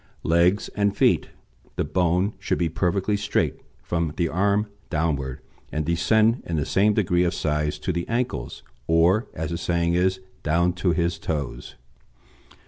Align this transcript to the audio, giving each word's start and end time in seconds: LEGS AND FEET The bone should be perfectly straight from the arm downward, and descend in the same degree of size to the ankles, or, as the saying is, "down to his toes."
LEGS 0.23 0.67
AND 0.69 0.97
FEET 0.97 1.29
The 1.75 1.83
bone 1.83 2.33
should 2.39 2.57
be 2.57 2.69
perfectly 2.69 3.15
straight 3.15 3.61
from 3.83 4.13
the 4.17 4.29
arm 4.29 4.65
downward, 4.89 5.41
and 5.71 5.85
descend 5.85 6.41
in 6.47 6.55
the 6.55 6.65
same 6.65 6.95
degree 6.95 7.23
of 7.23 7.35
size 7.35 7.77
to 7.77 7.93
the 7.93 8.07
ankles, 8.07 8.63
or, 8.87 9.27
as 9.35 9.51
the 9.51 9.59
saying 9.59 9.93
is, 9.93 10.19
"down 10.41 10.73
to 10.73 10.89
his 10.89 11.19
toes." 11.19 11.75